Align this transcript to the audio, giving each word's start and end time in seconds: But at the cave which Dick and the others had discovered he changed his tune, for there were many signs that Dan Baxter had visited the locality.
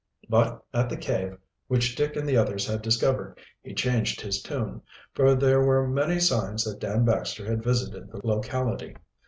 But 0.27 0.65
at 0.73 0.89
the 0.89 0.97
cave 0.97 1.37
which 1.67 1.95
Dick 1.95 2.15
and 2.15 2.27
the 2.27 2.35
others 2.35 2.65
had 2.65 2.81
discovered 2.81 3.37
he 3.61 3.75
changed 3.75 4.19
his 4.19 4.41
tune, 4.41 4.81
for 5.13 5.35
there 5.35 5.61
were 5.63 5.87
many 5.87 6.19
signs 6.19 6.63
that 6.63 6.79
Dan 6.79 7.05
Baxter 7.05 7.45
had 7.47 7.63
visited 7.63 8.09
the 8.09 8.19
locality. 8.25 8.95